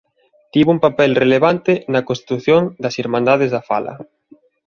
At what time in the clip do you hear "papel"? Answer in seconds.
0.85-1.11